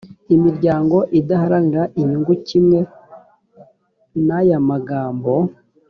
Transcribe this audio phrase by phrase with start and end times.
[0.35, 2.79] imiryango idaharanira inyungu kimwe
[4.25, 5.33] n ayamagambo